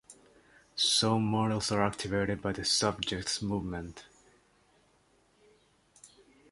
[0.75, 4.05] Some models are activated by the subject's movement.